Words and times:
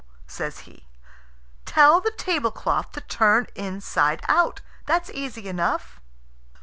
says 0.25 0.61
he. 0.61 0.87
"Tell 1.63 2.01
the 2.01 2.09
tablecloth 2.09 2.91
to 2.93 3.01
turn 3.01 3.45
inside 3.53 4.21
out. 4.27 4.61
That's 4.87 5.11
easy 5.11 5.47
enough." 5.47 6.01